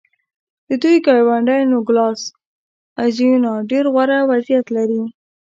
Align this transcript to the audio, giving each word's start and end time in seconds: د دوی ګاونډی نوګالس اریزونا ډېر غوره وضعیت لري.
د 0.67 0.69
دوی 0.83 0.95
ګاونډی 1.05 1.61
نوګالس 1.71 2.21
اریزونا 3.01 3.51
ډېر 3.71 3.85
غوره 3.93 4.19
وضعیت 4.31 4.65
لري. 4.77 5.01